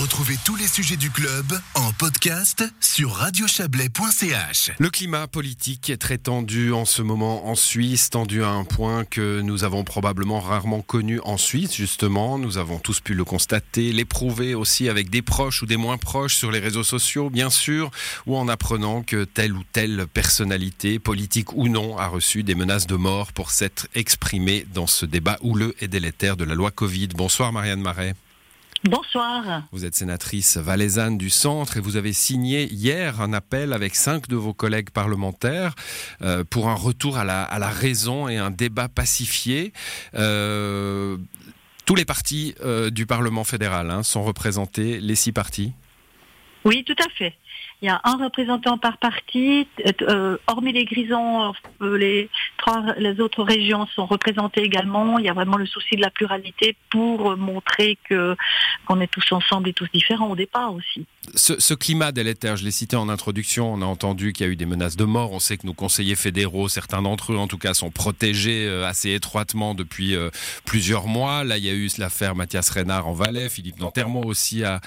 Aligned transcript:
Retrouvez 0.00 0.38
tous 0.46 0.56
les 0.56 0.66
sujets 0.66 0.96
du 0.96 1.10
club 1.10 1.60
en 1.74 1.92
podcast 1.92 2.64
sur 2.80 3.12
radiochablais.ch. 3.12 4.70
Le 4.78 4.88
climat 4.88 5.26
politique 5.26 5.90
est 5.90 5.98
très 5.98 6.16
tendu 6.16 6.72
en 6.72 6.86
ce 6.86 7.02
moment 7.02 7.48
en 7.48 7.54
Suisse, 7.54 8.08
tendu 8.08 8.42
à 8.42 8.48
un 8.48 8.64
point 8.64 9.04
que 9.04 9.42
nous 9.42 9.62
avons 9.62 9.84
probablement 9.84 10.40
rarement 10.40 10.80
connu 10.80 11.20
en 11.24 11.36
Suisse, 11.36 11.74
justement. 11.74 12.38
Nous 12.38 12.56
avons 12.56 12.78
tous 12.78 13.00
pu 13.00 13.12
le 13.12 13.24
constater, 13.24 13.92
l'éprouver 13.92 14.54
aussi 14.54 14.88
avec 14.88 15.10
des 15.10 15.20
proches 15.20 15.60
ou 15.60 15.66
des 15.66 15.76
moins 15.76 15.98
proches 15.98 16.36
sur 16.36 16.50
les 16.50 16.60
réseaux 16.60 16.82
sociaux, 16.82 17.28
bien 17.28 17.50
sûr, 17.50 17.90
ou 18.24 18.38
en 18.38 18.48
apprenant 18.48 19.02
que 19.02 19.24
telle 19.24 19.52
ou 19.52 19.64
telle 19.70 20.06
personnalité, 20.06 20.98
politique 20.98 21.52
ou 21.52 21.68
non, 21.68 21.98
a 21.98 22.06
reçu 22.06 22.42
des 22.42 22.54
menaces 22.54 22.86
de 22.86 22.96
mort 22.96 23.34
pour 23.34 23.50
s'être 23.50 23.86
exprimée 23.94 24.66
dans 24.72 24.86
ce 24.86 25.04
débat 25.04 25.36
houleux 25.42 25.74
et 25.82 25.88
délétère 25.88 26.38
de 26.38 26.44
la 26.44 26.54
loi 26.54 26.70
Covid. 26.70 27.08
Bonsoir 27.08 27.52
Marianne 27.52 27.82
Marais. 27.82 28.14
Bonsoir. 28.84 29.64
Vous 29.72 29.84
êtes 29.84 29.94
sénatrice 29.94 30.56
valaisanne 30.56 31.18
du 31.18 31.28
centre 31.28 31.76
et 31.76 31.80
vous 31.80 31.96
avez 31.96 32.14
signé 32.14 32.64
hier 32.72 33.20
un 33.20 33.34
appel 33.34 33.74
avec 33.74 33.94
cinq 33.94 34.26
de 34.26 34.36
vos 34.36 34.54
collègues 34.54 34.88
parlementaires 34.88 35.74
euh, 36.22 36.44
pour 36.48 36.70
un 36.70 36.74
retour 36.74 37.18
à 37.18 37.24
la, 37.24 37.68
raison 37.68 38.26
et 38.26 38.38
un 38.38 38.50
débat 38.50 38.88
pacifié. 38.88 39.74
Euh, 40.14 41.18
tous 41.84 41.94
les 41.94 42.06
partis 42.06 42.54
euh, 42.64 42.88
du 42.88 43.04
Parlement 43.04 43.44
fédéral 43.44 43.90
hein, 43.90 44.02
sont 44.02 44.22
représentés, 44.22 44.98
les 44.98 45.14
six 45.14 45.32
partis 45.32 45.74
Oui, 46.64 46.84
tout 46.84 46.96
à 46.98 47.08
fait. 47.10 47.34
Il 47.82 47.86
y 47.86 47.88
a 47.88 48.00
un 48.04 48.22
représentant 48.22 48.76
par 48.76 48.98
parti, 48.98 49.66
euh, 50.02 50.36
hormis 50.46 50.72
les 50.72 50.84
Grisons, 50.84 51.54
euh, 51.80 51.96
les 51.96 52.28
trois, 52.58 52.84
les 52.98 53.20
autres 53.20 53.42
régions 53.42 53.86
sont 53.94 54.04
représentées 54.04 54.62
également. 54.62 55.18
Il 55.18 55.24
y 55.24 55.30
a 55.30 55.32
vraiment 55.32 55.56
le 55.56 55.64
souci 55.64 55.96
de 55.96 56.02
la 56.02 56.10
pluralité 56.10 56.76
pour 56.90 57.38
montrer 57.38 57.96
que 58.08 58.36
qu'on 58.86 59.00
est 59.00 59.10
tous 59.10 59.32
ensemble 59.32 59.70
et 59.70 59.72
tous 59.72 59.88
différents 59.94 60.28
au 60.28 60.36
départ 60.36 60.74
aussi. 60.74 61.06
Ce, 61.34 61.74
climat 61.74 62.12
délétère, 62.12 62.56
je 62.56 62.64
l'ai 62.64 62.70
cité 62.70 62.96
en 62.96 63.08
introduction, 63.08 63.72
on 63.72 63.82
a 63.82 63.86
entendu 63.86 64.32
qu'il 64.32 64.46
y 64.46 64.48
a 64.48 64.52
eu 64.52 64.56
des 64.56 64.66
menaces 64.66 64.96
de 64.96 65.04
mort. 65.04 65.32
On 65.32 65.38
sait 65.38 65.56
que 65.56 65.66
nos 65.66 65.74
conseillers 65.74 66.16
fédéraux, 66.16 66.68
certains 66.68 67.00
d'entre 67.00 67.32
eux 67.32 67.36
en 67.36 67.46
tout 67.46 67.58
cas, 67.58 67.72
sont 67.72 67.90
protégés 67.90 68.66
euh, 68.66 68.86
assez 68.86 69.12
étroitement 69.12 69.74
depuis 69.74 70.14
plusieurs 70.66 71.06
mois. 71.06 71.44
Là, 71.44 71.56
il 71.56 71.64
y 71.64 71.70
a 71.70 71.72
eu 71.72 71.88
l'affaire 71.96 72.34
Mathias 72.34 72.68
Reynard 72.70 73.06
en 73.06 73.12
Valais. 73.12 73.48
Philippe 73.48 73.80
Nantermo 73.80 74.22
aussi 74.22 74.64
a 74.64 74.80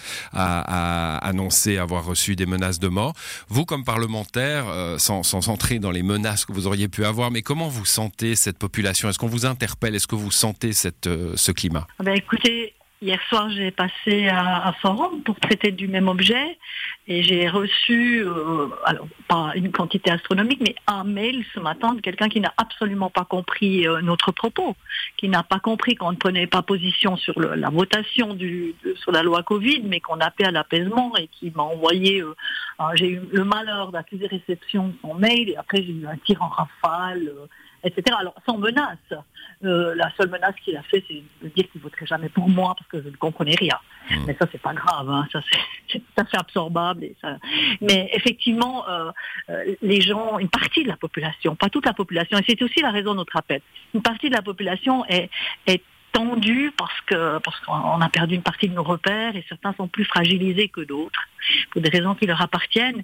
annoncé 1.17 1.62
avoir 1.71 2.05
reçu 2.05 2.35
des 2.35 2.45
menaces 2.45 2.79
de 2.79 2.87
mort. 2.87 3.13
Vous, 3.47 3.65
comme 3.65 3.83
parlementaire, 3.83 4.65
euh, 4.67 4.97
sans, 4.97 5.23
sans, 5.23 5.49
entrer 5.49 5.79
dans 5.79 5.91
les 5.91 6.03
menaces 6.03 6.45
que 6.45 6.53
vous 6.53 6.67
auriez 6.67 6.87
pu 6.87 7.05
avoir, 7.05 7.31
mais 7.31 7.41
comment 7.41 7.67
vous 7.67 7.85
sentez 7.85 8.35
cette 8.35 8.57
population? 8.57 9.09
Est-ce 9.09 9.19
qu'on 9.19 9.27
vous 9.27 9.45
interpelle? 9.45 9.95
Est-ce 9.95 10.07
que 10.07 10.15
vous 10.15 10.31
sentez 10.31 10.73
cette, 10.73 11.07
euh, 11.07 11.33
ce 11.35 11.51
climat? 11.51 11.87
Ah 11.99 12.03
ben, 12.03 12.13
Écoutez, 12.13 12.73
Hier 13.03 13.19
soir, 13.27 13.49
j'ai 13.49 13.71
passé 13.71 14.29
à, 14.29 14.73
Forum 14.81 15.23
pour 15.23 15.37
traiter 15.37 15.73
du 15.73 15.89
même 15.89 16.07
objet 16.07 16.57
et 17.05 17.21
j'ai 17.21 17.49
reçu, 17.49 18.23
euh, 18.25 18.69
alors 18.85 19.09
pas 19.27 19.51
une 19.55 19.73
quantité 19.73 20.09
astronomique, 20.09 20.61
mais 20.61 20.73
un 20.87 21.03
mail 21.03 21.43
ce 21.53 21.59
matin 21.59 21.95
de 21.95 21.99
quelqu'un 21.99 22.29
qui 22.29 22.39
n'a 22.39 22.53
absolument 22.55 23.09
pas 23.09 23.25
compris 23.25 23.85
euh, 23.85 23.99
notre 23.99 24.31
propos, 24.31 24.77
qui 25.17 25.27
n'a 25.27 25.43
pas 25.43 25.59
compris 25.59 25.95
qu'on 25.95 26.13
ne 26.13 26.15
prenait 26.15 26.47
pas 26.47 26.61
position 26.61 27.17
sur 27.17 27.37
la 27.41 27.69
votation 27.69 28.37
sur 28.95 29.11
la 29.11 29.21
loi 29.21 29.43
Covid, 29.43 29.81
mais 29.83 29.99
qu'on 29.99 30.21
appelait 30.21 30.47
à 30.47 30.51
l'apaisement 30.51 31.11
et 31.17 31.27
qui 31.27 31.51
m'a 31.53 31.63
envoyé, 31.63 32.21
euh, 32.21 32.33
j'ai 32.93 33.09
eu 33.09 33.21
le 33.33 33.43
malheur 33.43 33.91
d'accuser 33.91 34.27
réception 34.27 34.87
de 34.87 34.93
son 35.01 35.15
mail 35.15 35.49
et 35.49 35.57
après 35.57 35.83
j'ai 35.83 35.91
eu 35.91 36.07
un 36.07 36.15
tir 36.15 36.41
en 36.41 36.47
rafale 36.47 37.29
etc. 37.83 38.15
Alors, 38.19 38.35
sans 38.45 38.57
menace. 38.57 38.97
Euh, 39.63 39.95
la 39.95 40.11
seule 40.17 40.29
menace 40.29 40.55
qu'il 40.63 40.75
a 40.75 40.83
fait, 40.83 41.03
c'est 41.07 41.23
de 41.41 41.47
dire 41.49 41.69
qu'il 41.71 41.79
ne 41.79 41.83
voterait 41.83 42.05
jamais 42.05 42.27
pour 42.27 42.49
moi 42.49 42.75
parce 42.77 42.89
que 42.89 43.01
je 43.01 43.09
ne 43.09 43.15
comprenais 43.15 43.55
rien. 43.55 43.77
Mmh. 44.09 44.15
Mais 44.27 44.35
ça, 44.37 44.45
c'est 44.51 44.61
pas 44.61 44.73
grave. 44.73 45.09
Hein. 45.09 45.27
Ça, 45.93 46.23
c'est 46.31 46.37
absorbable. 46.37 47.03
Et 47.03 47.15
ça... 47.21 47.37
Mais 47.79 48.09
effectivement, 48.13 48.87
euh, 48.89 49.11
euh, 49.49 49.75
les 49.81 50.01
gens, 50.01 50.39
une 50.39 50.49
partie 50.49 50.83
de 50.83 50.87
la 50.87 50.97
population, 50.97 51.55
pas 51.55 51.69
toute 51.69 51.85
la 51.85 51.93
population, 51.93 52.37
et 52.37 52.43
c'est 52.47 52.61
aussi 52.63 52.81
la 52.81 52.89
raison 52.89 53.11
de 53.11 53.17
notre 53.17 53.37
appel, 53.37 53.61
une 53.93 54.01
partie 54.01 54.29
de 54.29 54.35
la 54.35 54.41
population 54.41 55.05
est, 55.05 55.29
est 55.67 55.83
tendu 56.13 56.71
parce 56.77 57.01
que 57.07 57.39
parce 57.39 57.59
qu'on 57.61 57.99
a 57.99 58.09
perdu 58.09 58.35
une 58.35 58.43
partie 58.43 58.69
de 58.69 58.73
nos 58.73 58.83
repères 58.83 59.35
et 59.35 59.43
certains 59.49 59.73
sont 59.73 59.87
plus 59.87 60.05
fragilisés 60.05 60.69
que 60.69 60.81
d'autres 60.81 61.27
pour 61.73 61.81
des 61.81 61.89
raisons 61.89 62.13
qui 62.13 62.27
leur 62.27 62.41
appartiennent. 62.41 63.03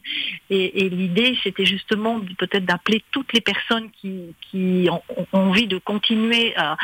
Et, 0.49 0.89
l'idée, 0.89 1.37
c'était 1.43 1.65
justement 1.65 2.21
peut-être 2.37 2.65
d'appeler 2.65 3.03
toutes 3.11 3.33
les 3.33 3.41
personnes 3.41 3.89
qui, 3.91 4.87
ont, 4.89 5.01
envie 5.33 5.67
de 5.67 5.79
continuer 5.79 6.53
à, 6.55 6.77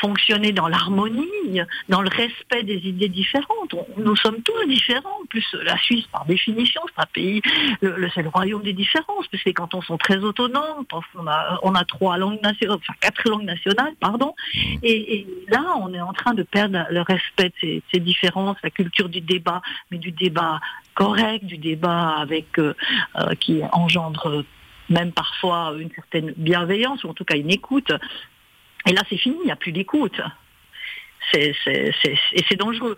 fonctionner 0.00 0.52
dans 0.52 0.68
l'harmonie, 0.68 1.60
dans 1.88 2.02
le 2.02 2.08
respect 2.08 2.62
des 2.62 2.76
idées 2.86 3.08
différentes. 3.08 3.74
nous 3.96 4.16
sommes 4.16 4.42
tous 4.42 4.66
différents. 4.68 5.18
En 5.22 5.26
plus, 5.26 5.46
la 5.64 5.76
Suisse, 5.78 6.06
par 6.12 6.26
définition, 6.26 6.82
c'est 6.94 7.02
un 7.02 7.06
pays, 7.12 7.42
c'est 7.80 8.22
le 8.22 8.28
royaume 8.28 8.62
des 8.62 8.72
différences, 8.72 9.26
parce 9.28 9.42
que 9.42 9.48
les 9.48 9.54
cantons 9.54 9.82
sont 9.82 9.96
très 9.96 10.18
autonomes. 10.18 10.84
On 11.14 11.26
a, 11.26 11.58
on 11.62 11.72
trois 11.84 12.18
langues 12.18 12.42
nationales, 12.42 12.76
enfin 12.76 12.94
quatre 13.00 13.28
langues 13.28 13.44
nationales, 13.44 13.94
pardon. 13.98 14.34
Et, 14.82 15.26
là, 15.48 15.64
on 15.80 15.92
est 15.94 16.00
en 16.00 16.12
train 16.12 16.34
de 16.34 16.42
perdre 16.42 16.86
le 16.90 17.00
respect 17.00 17.52
de 17.62 17.80
ces, 17.92 18.00
différences, 18.00 18.56
la 18.62 18.70
culture 18.70 19.08
du 19.08 19.20
débat, 19.20 19.62
mais 19.90 19.98
du 19.98 20.12
débat 20.12 20.60
correct, 21.00 21.44
du 21.46 21.56
débat 21.56 22.16
avec 22.18 22.58
euh, 22.58 22.74
euh, 23.16 23.34
qui 23.34 23.62
engendre 23.72 24.44
même 24.90 25.12
parfois 25.12 25.74
une 25.78 25.90
certaine 25.92 26.34
bienveillance, 26.36 27.04
ou 27.04 27.08
en 27.08 27.14
tout 27.14 27.24
cas 27.24 27.36
une 27.36 27.50
écoute. 27.50 27.92
Et 28.86 28.92
là, 28.92 29.02
c'est 29.08 29.16
fini, 29.16 29.36
il 29.42 29.46
n'y 29.46 29.52
a 29.52 29.56
plus 29.56 29.72
d'écoute. 29.72 30.20
Et 31.34 31.54
c'est 31.64 32.56
dangereux. 32.56 32.96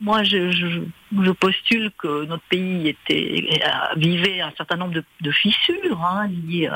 Moi, 0.00 0.22
je, 0.22 0.84
postule 1.32 1.90
que 1.98 2.24
notre 2.24 2.44
pays 2.44 2.88
était, 2.88 3.60
vivait 3.96 4.40
un 4.40 4.52
certain 4.56 4.76
nombre 4.76 5.02
de, 5.20 5.30
fissures 5.32 6.00
hein, 6.04 6.28
liées 6.28 6.70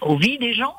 aux 0.00 0.16
vies 0.16 0.38
des 0.38 0.52
gens, 0.52 0.76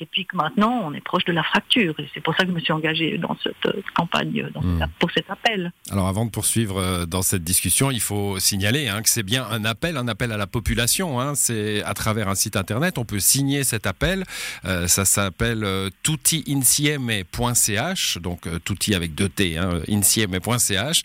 et 0.00 0.06
puis 0.06 0.26
que 0.26 0.36
maintenant 0.36 0.82
on 0.84 0.94
est 0.94 1.00
proche 1.00 1.24
de 1.24 1.32
la 1.32 1.42
fracture. 1.42 1.94
Et 1.98 2.08
c'est 2.12 2.20
pour 2.20 2.34
ça 2.34 2.44
que 2.44 2.50
je 2.50 2.54
me 2.54 2.60
suis 2.60 2.72
engagée 2.72 3.18
dans 3.18 3.36
cette 3.42 3.66
euh, 3.66 3.82
campagne, 3.94 4.48
hmm. 4.54 4.84
pour 4.98 5.10
cet 5.12 5.30
appel. 5.30 5.72
Alors 5.90 6.08
avant 6.08 6.24
de 6.24 6.30
poursuivre 6.30 6.78
euh, 6.78 7.06
dans 7.06 7.22
cette 7.22 7.44
discussion, 7.44 7.90
il 7.90 8.00
faut 8.00 8.38
signaler 8.38 8.88
hein, 8.88 9.02
que 9.02 9.08
c'est 9.08 9.22
bien 9.22 9.46
un 9.48 9.64
appel, 9.64 9.96
un 9.96 10.08
appel 10.08 10.32
à 10.32 10.36
la 10.36 10.46
population. 10.46 11.20
Hein. 11.20 11.34
C'est 11.34 11.82
à 11.84 11.94
travers 11.94 12.28
un 12.28 12.34
site 12.34 12.56
internet, 12.56 12.98
on 12.98 13.04
peut 13.04 13.20
signer 13.20 13.64
cet 13.64 13.86
appel. 13.86 14.24
Euh, 14.64 14.88
ça 14.88 15.04
s'appelle 15.04 15.64
euh, 15.64 15.90
toutiinsieme.ch, 16.02 18.18
donc 18.18 18.48
touti 18.64 18.94
avec 18.94 19.14
deux 19.14 19.28
T, 19.28 19.58
hein, 19.58 19.80
insieme.ch. 19.88 21.02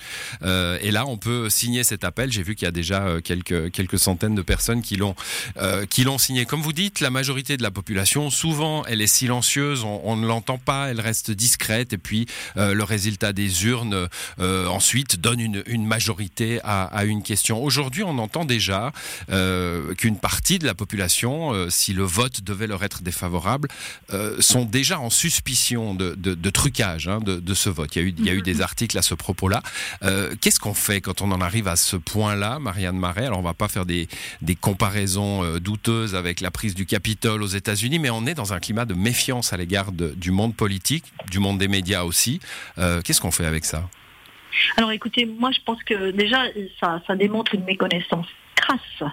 et 0.82 0.92
là, 0.92 1.06
on 1.06 1.18
peut 1.18 1.50
signer 1.50 1.84
cet 1.84 2.04
appel. 2.04 2.32
J'ai 2.32 2.44
vu 2.44 2.56
qu'il 2.56 2.66
y 2.66 2.70
a 2.70 2.72
déjà 2.72 3.22
quelques, 3.24 3.72
quelques 3.72 4.00
centaines 4.00 4.36
de 4.36 4.42
personnes 4.42 4.82
qui 4.82 4.96
l'ont 4.96 5.16
qui 5.90 6.04
l'ont 6.04 6.18
signé. 6.18 6.46
Comme 6.46 6.62
vous 6.62 6.74
dites, 6.74 7.00
la 7.00 7.10
majorité 7.10 7.58
de 7.58 7.64
la 7.64 7.72
population, 7.72 8.30
souvent 8.58 8.84
elle 8.88 9.02
est 9.02 9.08
silencieuse, 9.08 9.84
on, 9.84 10.16
ne 10.16 10.26
l'entend 10.26 10.58
pas, 10.58 10.90
elle 10.90 11.00
reste 11.00 11.30
discrète, 11.30 11.94
et 11.94 12.00
puis 12.00 12.26
euh, 12.58 12.74
le 12.74 12.84
résultat 12.84 13.32
des 13.32 13.66
urnes 13.66 14.08
euh, 14.40 14.66
ensuite 14.66 15.22
donne 15.22 15.40
une, 15.40 15.86
majorité 15.86 16.60
à, 16.64 17.06
une 17.06 17.22
question. 17.22 17.64
Aujourd'hui, 17.64 18.02
on 18.02 18.18
entend 18.18 18.46
déjà 18.46 18.92
euh, 19.30 19.94
qu'une 19.94 20.18
partie 20.18 20.58
de 20.58 20.66
la 20.66 20.74
population, 20.74 21.54
si 21.70 21.94
le 21.94 22.04
vote 22.04 22.42
devait 22.42 22.66
leur 22.66 22.84
être 22.84 23.04
défavorable, 23.04 23.70
sont 24.40 24.66
déjà 24.66 25.00
en 25.00 25.12
suspicion 25.12 25.94
de, 25.94 26.50
trucage 26.50 27.08
hein, 27.08 27.20
de, 27.20 27.54
ce 27.54 27.70
vote. 27.70 27.96
Il 27.96 28.26
y, 28.26 28.30
a 28.30 28.34
eu, 28.34 28.42
des 28.42 28.62
articles 28.62 28.98
à 28.98 29.04
ce 29.04 29.14
propos-là. 29.14 29.62
Qu'est-ce 30.42 30.60
qu'on 30.60 30.74
fait 30.74 31.02
quand 31.02 31.22
on 31.22 31.32
en 31.32 31.42
arrive 31.42 31.68
à 31.68 31.76
ce 31.76 31.96
point-là, 31.96 32.58
Marianne 32.58 32.98
Marais? 32.98 33.28
Alors, 33.28 33.40
on 33.40 33.44
va 33.44 33.54
pas 33.54 33.68
faire 33.68 33.86
des, 33.86 34.08
des 34.42 34.56
comparaisons 34.56 35.60
douteuses 35.60 36.16
avec 36.16 36.42
la 36.42 36.50
prise 36.50 36.74
du 36.74 36.88
Capitole 36.88 37.44
aux 37.44 37.48
États-Unis, 37.48 38.00
mais 38.00 38.10
on 38.10 38.26
est 38.26 38.37
dans 38.38 38.54
un 38.54 38.60
climat 38.60 38.86
de 38.86 38.94
méfiance 38.94 39.52
à 39.52 39.58
l'égard 39.58 39.92
du 39.92 40.32
monde 40.32 40.56
politique, 40.56 41.06
du 41.30 41.40
monde 41.40 41.58
des 41.58 41.68
médias 41.68 42.04
aussi. 42.04 42.40
Euh, 42.78 43.02
qu'est-ce 43.02 43.20
qu'on 43.20 43.32
fait 43.32 43.46
avec 43.46 43.66
ça? 43.66 43.90
Alors 44.78 44.92
écoutez, 44.92 45.26
moi 45.26 45.52
je 45.52 45.60
pense 45.66 45.84
que 45.84 46.12
déjà 46.12 46.44
ça, 46.80 47.02
démontre 47.16 47.54
une 47.56 47.66
méconnaissance 47.66 48.28
crasse 48.56 49.04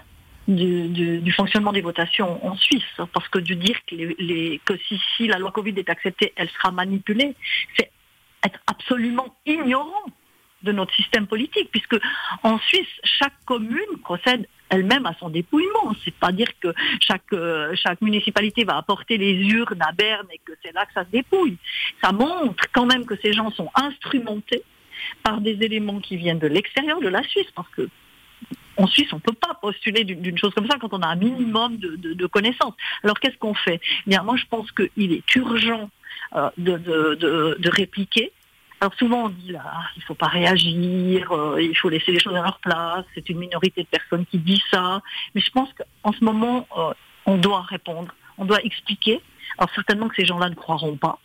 du, 0.46 1.32
fonctionnement 1.32 1.72
des 1.72 1.80
votations 1.80 2.44
en 2.46 2.56
Suisse, 2.56 2.84
parce 3.12 3.28
que 3.28 3.38
de 3.38 3.54
dire 3.54 3.78
que, 3.86 4.76
si, 4.88 5.00
si, 5.16 5.26
la 5.26 5.38
loi 5.38 5.50
Covid 5.50 5.74
est 5.76 5.88
acceptée, 5.88 6.32
elle 6.36 6.50
sera 6.50 6.70
manipulée, 6.70 7.34
c'est 7.76 7.90
être 8.44 8.60
absolument 8.66 9.34
ignorant 9.46 10.04
de 10.62 10.72
notre 10.72 10.94
système 10.94 11.26
politique, 11.26 11.70
puisque 11.70 11.96
en 12.42 12.58
Suisse, 12.58 12.88
chaque 13.04 13.34
commune 13.46 13.98
procède 14.02 14.46
elle-même 14.70 15.06
à 15.06 15.14
son 15.18 15.30
dépouillement. 15.30 15.94
C'est 16.04 16.14
pas 16.14 16.32
dire 16.32 16.48
que 16.60 16.72
chaque, 17.00 17.32
euh, 17.32 17.74
chaque 17.74 18.00
municipalité 18.00 18.64
va 18.64 18.76
apporter 18.76 19.18
les 19.18 19.34
urnes 19.34 19.82
à 19.82 19.92
Berne 19.92 20.26
et 20.32 20.40
que 20.44 20.52
c'est 20.62 20.72
là 20.72 20.84
que 20.86 20.92
ça 20.92 21.04
se 21.04 21.10
dépouille. 21.10 21.56
Ça 22.02 22.12
montre 22.12 22.64
quand 22.72 22.86
même 22.86 23.04
que 23.04 23.14
ces 23.22 23.32
gens 23.32 23.50
sont 23.50 23.70
instrumentés 23.74 24.62
par 25.22 25.40
des 25.40 25.62
éléments 25.62 26.00
qui 26.00 26.16
viennent 26.16 26.38
de 26.38 26.46
l'extérieur 26.46 27.00
de 27.00 27.08
la 27.08 27.22
Suisse, 27.22 27.50
parce 27.54 27.68
que 27.70 27.88
en 28.76 28.86
Suisse, 28.86 29.12
on 29.12 29.16
ne 29.16 29.20
peut 29.20 29.34
pas 29.34 29.54
postuler 29.54 30.04
d'une 30.04 30.36
chose 30.36 30.52
comme 30.54 30.66
ça 30.68 30.76
quand 30.80 30.92
on 30.92 31.00
a 31.00 31.06
un 31.06 31.16
minimum 31.16 31.76
de, 31.78 32.26
connaissances. 32.26 32.74
Alors 33.02 33.20
qu'est-ce 33.20 33.38
qu'on 33.38 33.54
fait? 33.54 33.80
Eh 34.06 34.10
Bien, 34.10 34.22
moi, 34.22 34.36
je 34.36 34.44
pense 34.46 34.70
qu'il 34.72 35.12
est 35.12 35.36
urgent 35.36 35.90
euh, 36.34 36.50
de, 36.58 37.68
répliquer 37.68 38.32
Alors 38.84 38.92
souvent 38.96 39.24
on 39.24 39.28
dit 39.30 39.50
là, 39.50 39.64
il 39.96 40.02
faut 40.02 40.12
pas 40.12 40.26
réagir, 40.26 41.32
euh, 41.32 41.56
il 41.58 41.74
faut 41.74 41.88
laisser 41.88 42.12
les 42.12 42.18
choses 42.18 42.36
à 42.36 42.42
leur 42.42 42.58
place. 42.58 43.06
C'est 43.14 43.30
une 43.30 43.38
minorité 43.38 43.82
de 43.82 43.88
personnes 43.88 44.26
qui 44.26 44.36
dit 44.36 44.62
ça, 44.70 45.00
mais 45.34 45.40
je 45.40 45.50
pense 45.52 45.70
qu'en 45.72 46.12
ce 46.12 46.22
moment 46.22 46.66
euh, 46.76 46.92
on 47.24 47.38
doit 47.38 47.62
répondre, 47.62 48.14
on 48.36 48.44
doit 48.44 48.60
expliquer. 48.62 49.22
Alors 49.56 49.70
certainement 49.74 50.08
que 50.08 50.16
ces 50.16 50.26
gens-là 50.26 50.50
ne 50.50 50.54
croiront 50.54 50.98
pas 50.98 51.18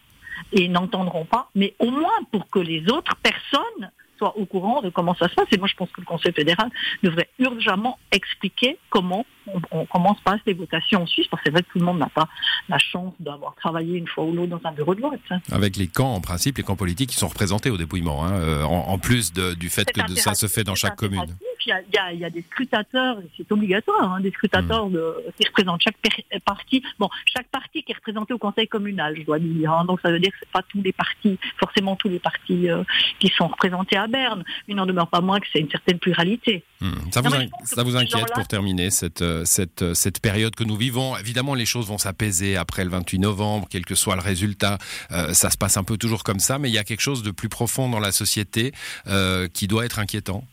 et 0.53 0.69
n'entendront 0.69 1.25
pas, 1.25 1.50
mais 1.53 1.75
au 1.79 1.91
moins 1.91 2.17
pour 2.31 2.50
que 2.50 2.59
les 2.59 2.89
autres 2.89 3.17
personnes 3.17 3.91
soient 4.19 4.38
au 4.38 4.45
courant 4.45 4.81
de 4.81 4.89
comment 4.89 5.16
ça 5.16 5.27
se 5.27 5.33
passe. 5.33 5.48
Et 5.51 5.57
moi, 5.57 5.68
je 5.68 5.75
pense 5.75 5.89
que 5.89 6.01
le 6.01 6.06
Conseil 6.06 6.31
fédéral 6.33 6.69
devrait 7.01 7.30
urgemment 7.39 7.98
expliquer 8.12 8.77
comment 8.89 9.25
on, 9.71 9.86
commence 9.86 10.18
se 10.19 10.24
passent 10.24 10.42
les 10.45 10.54
votations 10.54 11.04
en 11.04 11.07
Suisse, 11.07 11.27
parce 11.31 11.42
que 11.42 11.50
c'est 11.50 11.51
vrai 11.51 11.63
que 11.63 11.71
tout 11.71 11.80
le 11.80 11.86
monde 11.86 11.98
n'a 11.98 12.10
pas 12.10 12.27
la 12.68 12.77
chance 12.77 13.13
d'avoir 13.19 13.56
travaillé 13.56 13.98
une 13.98 14.07
fois 14.07 14.25
ou 14.25 14.33
l'autre 14.33 14.60
dans 14.60 14.69
un 14.69 14.74
bureau 14.74 14.94
de 14.94 15.01
vote. 15.01 15.19
Hein. 15.31 15.39
Avec 15.51 15.77
les 15.77 15.88
camps, 15.88 16.13
en 16.13 16.21
principe, 16.21 16.57
les 16.57 16.63
camps 16.63 16.75
politiques 16.75 17.10
qui 17.10 17.16
sont 17.16 17.27
représentés 17.27 17.69
au 17.69 17.77
dépouillement, 17.77 18.25
hein, 18.25 18.33
euh, 18.33 18.63
en, 18.63 18.98
plus 19.00 19.33
du 19.33 19.69
fait 19.69 19.92
que 19.92 20.16
ça 20.16 20.36
se 20.36 20.48
fait 20.48 20.63
dans 20.63 20.75
chaque 20.75 20.98
commune. 20.98 21.36
Il 21.65 22.19
y, 22.19 22.23
a, 22.25 22.29
des 22.29 22.44
scrutateurs, 22.51 23.19
c'est 23.38 23.51
obligatoire, 23.51 24.13
hein, 24.13 24.19
des 24.21 24.31
scrutateurs 24.31 24.89
hmm. 24.89 24.97
qui 25.39 25.47
représentent 25.47 25.81
chaque 25.81 25.97
parti. 26.45 26.83
Bon, 26.97 27.09
chaque 27.25 27.47
parti 27.47 27.83
qui 27.83 27.91
est 27.91 27.95
représenté 27.95 28.33
au 28.33 28.38
conseil 28.38 28.67
communal, 28.67 29.15
je 29.17 29.23
dois 29.23 29.39
dire. 29.39 29.83
donc 29.85 30.00
ça 30.01 30.11
veut 30.11 30.19
dire 30.19 30.31
que 30.31 30.38
c'est 30.39 30.51
pas 30.51 30.63
tous 30.63 30.81
les 30.81 30.94
partis, 30.94 31.38
forcément 31.57 31.95
tous 31.95 32.09
les 32.09 32.19
partis 32.19 32.69
euh, 32.69 32.83
qui 33.19 33.27
sont 33.29 33.47
représentés 33.47 33.97
à 33.97 34.07
Berne. 34.07 34.44
Il 34.67 34.75
n'en 34.75 34.85
demeure 34.85 35.07
pas 35.07 35.21
moins 35.21 35.39
que 35.39 35.47
c'est 35.51 35.59
une 35.59 35.69
certaine 35.69 36.00
pluralité. 36.00 36.63
Hmm. 36.81 36.94
Ça, 37.11 37.21
vous, 37.21 37.31
ça 37.63 37.83
vous 37.83 37.95
inquiète 37.97 38.31
pour 38.33 38.47
terminer 38.47 38.89
cette, 38.89 39.21
euh, 39.21 39.44
cette, 39.45 39.94
cette 39.94 40.21
période 40.21 40.55
que 40.55 40.63
nous 40.63 40.77
vivons? 40.77 41.17
Évidemment, 41.17 41.55
les 41.55 41.65
choses 41.65 41.88
vont 41.88 41.97
s'apaiser 41.97 42.55
après 42.55 42.83
le 42.83 42.89
28 42.89 43.19
novembre, 43.19 43.67
quel 43.69 43.85
que 43.85 43.95
soit 43.95 44.15
le 44.15 44.21
résultat. 44.21 44.77
Euh, 45.12 45.33
ça 45.33 45.50
se 45.50 45.57
passe 45.57 45.77
un 45.77 45.83
peu 45.83 45.97
toujours 45.97 46.23
comme 46.23 46.39
ça, 46.39 46.57
mais 46.59 46.69
il 46.69 46.73
y 46.73 46.77
a 46.77 46.83
quelque 46.83 47.01
chose 47.01 47.23
de 47.23 47.31
plus 47.31 47.50
profond 47.50 47.89
dans 47.89 48.00
la 48.00 48.12
société 48.12 48.71
euh, 49.07 49.47
qui 49.47 49.67
doit 49.67 49.85
être 49.85 50.00
inquiétant. 50.00 50.44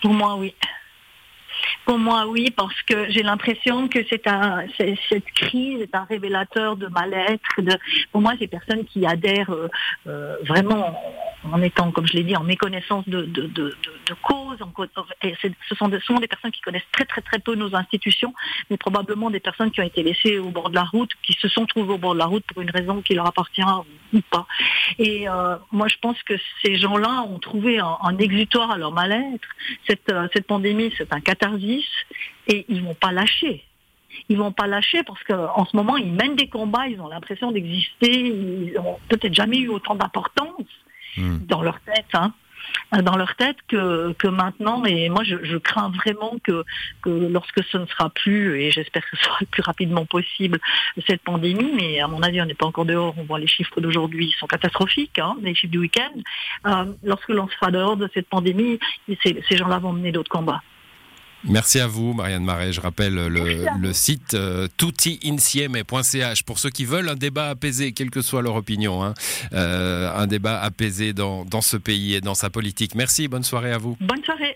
Pour 0.00 0.12
moi, 0.12 0.36
oui. 0.36 0.54
Pour 1.84 1.98
moi, 1.98 2.26
oui, 2.26 2.50
parce 2.50 2.80
que 2.82 3.10
j'ai 3.10 3.22
l'impression 3.22 3.88
que 3.88 4.00
c'est 4.08 4.26
un, 4.26 4.64
cette 5.08 5.30
crise 5.34 5.80
est 5.80 5.94
un 5.94 6.04
révélateur 6.04 6.76
de 6.76 6.86
mal-être. 6.86 7.60
De, 7.60 7.76
pour 8.10 8.20
moi, 8.20 8.34
ces 8.38 8.46
personnes 8.46 8.84
qui 8.84 9.06
adhèrent 9.06 9.54
vraiment 10.46 10.96
en 11.50 11.60
étant, 11.62 11.90
comme 11.90 12.06
je 12.06 12.14
l'ai 12.14 12.22
dit, 12.22 12.36
en 12.36 12.44
méconnaissance 12.44 13.08
de, 13.08 13.22
de, 13.22 13.46
de, 13.46 13.76
de 14.06 14.14
cause. 14.22 14.58
ce 15.68 15.74
sont 15.74 15.90
souvent 16.00 16.20
des 16.20 16.28
personnes 16.28 16.52
qui 16.52 16.60
connaissent 16.60 16.82
très 16.92 17.04
très 17.04 17.20
très 17.20 17.38
peu 17.38 17.54
nos 17.54 17.74
institutions, 17.74 18.32
mais 18.70 18.76
probablement 18.76 19.30
des 19.30 19.40
personnes 19.40 19.70
qui 19.70 19.80
ont 19.80 19.84
été 19.84 20.02
laissées 20.02 20.38
au 20.38 20.50
bord 20.50 20.70
de 20.70 20.74
la 20.74 20.84
route, 20.84 21.10
qui 21.22 21.32
se 21.34 21.48
sont 21.48 21.66
trouvées 21.66 21.94
au 21.94 21.98
bord 21.98 22.14
de 22.14 22.18
la 22.18 22.26
route 22.26 22.44
pour 22.46 22.62
une 22.62 22.70
raison 22.70 23.02
qui 23.02 23.14
leur 23.14 23.26
appartient 23.26 23.62
ou 24.12 24.20
pas. 24.30 24.46
Et 24.98 25.28
euh, 25.28 25.56
moi, 25.72 25.88
je 25.88 25.96
pense 26.00 26.22
que 26.22 26.34
ces 26.64 26.76
gens-là 26.76 27.24
ont 27.28 27.38
trouvé 27.38 27.78
un, 27.78 28.18
exutoire 28.18 28.70
à 28.70 28.78
leur 28.78 28.92
mal-être. 28.92 29.48
Cette, 29.86 30.10
euh, 30.10 30.28
cette 30.32 30.46
pandémie, 30.46 30.92
c'est 30.96 31.12
un 31.12 31.20
catharsis, 31.20 31.86
et 32.46 32.64
ils 32.68 32.82
vont 32.82 32.94
pas 32.94 33.12
lâcher 33.12 33.64
ils 34.28 34.36
vont 34.36 34.52
pas 34.52 34.66
lâcher 34.66 35.02
parce 35.04 35.22
qu'en 35.24 35.64
ce 35.64 35.74
moment 35.74 35.96
ils 35.96 36.12
mènent 36.12 36.36
des 36.36 36.48
combats, 36.48 36.86
ils 36.86 37.00
ont 37.00 37.08
l'impression 37.08 37.50
d'exister, 37.50 38.10
ils 38.10 38.78
ont 38.78 38.98
peut-être 39.08 39.34
jamais 39.34 39.58
eu 39.58 39.68
autant 39.68 39.94
d'importance. 39.94 40.66
Hmm. 41.16 41.38
dans 41.46 41.62
leur 41.62 41.80
tête. 41.80 42.06
Hein 42.14 42.32
dans 43.02 43.16
leur 43.16 43.34
tête 43.36 43.56
que, 43.68 44.12
que 44.12 44.28
maintenant, 44.28 44.84
et 44.84 45.08
moi 45.08 45.22
je, 45.24 45.56
crains 45.56 45.90
vraiment 45.90 46.36
que, 46.44 46.64
que, 47.02 47.10
lorsque 47.10 47.62
ce 47.64 47.78
ne 47.78 47.86
sera 47.86 48.10
plus, 48.10 48.60
et 48.60 48.70
j'espère 48.70 49.02
que 49.02 49.16
ce 49.16 49.24
sera 49.24 49.36
le 49.40 49.46
plus 49.46 49.62
rapidement 49.62 50.04
possible, 50.04 50.58
cette 51.06 51.22
pandémie, 51.22 51.72
mais 51.74 52.00
à 52.00 52.08
mon 52.08 52.22
avis 52.22 52.40
on 52.40 52.46
n'est 52.46 52.54
pas 52.54 52.66
encore 52.66 52.84
dehors, 52.84 53.14
on 53.18 53.24
voit 53.24 53.38
les 53.38 53.46
chiffres 53.46 53.80
d'aujourd'hui, 53.80 54.34
sont 54.38 54.46
catastrophiques, 54.46 55.18
hein, 55.18 55.36
les 55.42 55.54
chiffres 55.54 55.72
du 55.72 55.78
week-end, 55.78 56.12
euh, 56.66 56.92
lorsque 57.02 57.30
l'on 57.30 57.48
sera 57.48 57.70
dehors 57.70 57.96
de 57.96 58.08
cette 58.12 58.28
pandémie, 58.28 58.78
ces, 59.22 59.42
ces 59.48 59.56
gens-là 59.56 59.78
vont 59.78 59.92
mener 59.92 60.12
d'autres 60.12 60.30
combats. 60.30 60.62
Merci 61.44 61.80
à 61.80 61.86
vous, 61.86 62.12
Marianne 62.12 62.44
Marais. 62.44 62.72
Je 62.72 62.80
rappelle 62.80 63.14
le, 63.14 63.92
site 63.92 64.34
euh, 64.34 64.68
toutiinsieme.ch 64.76 66.42
pour 66.44 66.58
ceux 66.58 66.70
qui 66.70 66.84
veulent 66.84 67.08
un 67.08 67.16
débat 67.16 67.50
apaisé, 67.50 67.92
quelle 67.92 68.10
que 68.10 68.22
soit 68.22 68.42
leur 68.42 68.54
opinion. 68.54 69.02
Hein. 69.02 69.14
Euh, 69.52 70.12
un 70.14 70.26
débat 70.26 70.60
apaisé 70.60 71.12
dans, 71.12 71.44
dans 71.44 71.60
ce 71.60 71.76
pays 71.76 72.14
et 72.14 72.20
dans 72.20 72.34
sa 72.34 72.50
politique. 72.50 72.94
Merci, 72.94 73.28
bonne 73.28 73.44
soirée 73.44 73.72
à 73.72 73.78
vous. 73.78 73.96
Bonne 74.00 74.22
soirée. 74.24 74.51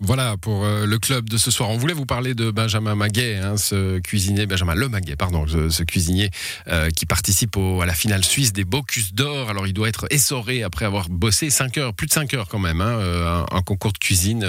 Voilà 0.00 0.36
pour 0.36 0.64
euh, 0.64 0.84
le 0.84 0.98
club 0.98 1.30
de 1.30 1.38
ce 1.38 1.50
soir. 1.50 1.70
On 1.70 1.78
voulait 1.78 1.94
vous 1.94 2.04
parler 2.04 2.34
de 2.34 2.50
Benjamin 2.50 2.94
Maguet, 2.94 3.36
hein, 3.36 3.56
ce 3.56 3.98
cuisinier, 3.98 4.44
Benjamin 4.44 4.74
Le 4.74 4.90
Maguet, 4.90 5.16
pardon, 5.16 5.46
ce, 5.46 5.82
cuisinier 5.84 6.30
euh, 6.68 6.90
qui 6.90 7.06
participe 7.06 7.56
à 7.56 7.86
la 7.86 7.94
finale 7.94 8.22
suisse 8.22 8.52
des 8.52 8.64
Bocuse 8.64 9.14
d'Or. 9.14 9.48
Alors 9.48 9.66
il 9.66 9.72
doit 9.72 9.88
être 9.88 10.06
essoré 10.10 10.62
après 10.62 10.84
avoir 10.84 11.08
bossé 11.08 11.48
5 11.48 11.78
heures, 11.78 11.94
plus 11.94 12.06
de 12.06 12.12
5 12.12 12.34
heures 12.34 12.48
quand 12.48 12.58
même. 12.58 12.82
Hein, 12.82 12.98
euh, 12.98 13.44
un, 13.50 13.62
concours 13.62 13.92
de 13.92 13.98
cuisine, 13.98 14.46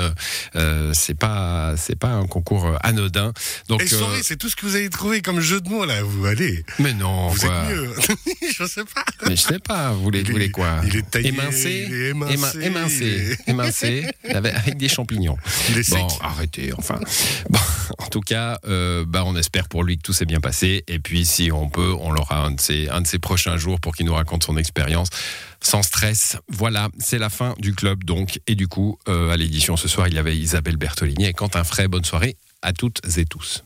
c'est 0.94 1.18
pas 1.18 1.76
c'est 1.78 1.96
pas 1.98 2.10
un 2.10 2.28
concours 2.28 2.78
anodin. 2.84 3.32
Donc 3.70 3.82
essoré, 3.84 4.24
c'est 4.24 4.36
tout 4.36 4.50
ce 4.50 4.56
que 4.58 4.66
vous 4.66 4.76
avez 4.76 4.90
trouvé 4.90 5.22
comme 5.22 5.40
jeu 5.40 5.62
de 5.62 5.70
mots 5.70 5.86
là. 5.86 6.04
Vous 6.04 6.26
allez. 6.26 6.66
Mais 6.80 6.94
non, 6.94 7.30
vous 7.30 7.46
êtes 7.46 7.70
mieux. 7.70 7.94
je 8.58 8.66
sais 8.66 8.84
pas. 8.84 9.06
Mais 9.26 9.38
je 9.38 9.42
sais 9.42 9.60
pas. 9.60 9.92
Vous 9.94 10.04
voulez, 10.04 10.24
voulez 10.24 10.52
quoi 10.52 10.82
Il 10.86 10.98
est 10.98 11.10
taillé, 11.10 11.30
émincé, 11.30 12.12
émincé, 12.12 12.60
émincé, 12.62 13.38
émincé, 13.48 14.08
avec 14.34 14.78
des 14.78 14.90
champignons. 14.90 15.37
Il 15.70 15.78
est 15.78 15.94
arrêtez, 16.22 16.74
enfin. 16.78 17.00
En 18.00 18.10
tout 18.10 18.22
cas, 18.22 18.60
euh, 18.68 19.06
bah, 19.08 19.24
on 19.26 19.36
espère 19.36 19.68
pour 19.68 19.84
lui 19.84 19.98
que 19.98 20.02
tout 20.02 20.14
s'est 20.14 20.26
bien 20.26 20.40
passé. 20.40 20.84
Et 20.88 21.00
puis, 21.00 21.26
si 21.26 21.52
on 21.52 21.70
peut, 21.70 21.94
on 22.00 22.12
l'aura 22.12 22.46
un 22.46 22.52
de 22.52 22.60
ses, 22.60 22.90
un 22.90 23.02
de 23.02 23.08
ses 23.08 23.20
prochains 23.20 23.58
jours 23.58 23.80
pour 23.80 23.96
qu'il 23.96 24.06
nous 24.06 24.14
raconte 24.14 24.44
son 24.44 24.58
expérience. 24.58 25.10
Sans 25.62 25.82
stress. 25.82 26.38
Voilà, 26.50 26.90
c'est 27.00 27.18
la 27.18 27.30
fin 27.30 27.54
du 27.58 27.74
club, 27.74 28.04
donc. 28.04 28.40
Et 28.48 28.56
du 28.56 28.68
coup, 28.68 29.00
euh, 29.08 29.32
à 29.32 29.38
l'édition 29.38 29.78
ce 29.78 29.88
soir, 29.88 30.08
il 30.08 30.14
y 30.14 30.20
avait 30.20 30.38
Isabelle 30.38 30.78
Bertolini 30.78 31.26
et 31.26 31.34
Quentin 31.34 31.64
Fray. 31.64 31.88
Bonne 31.88 32.06
soirée 32.06 32.38
à 32.62 32.74
toutes 32.74 33.02
et 33.18 33.26
tous. 33.26 33.64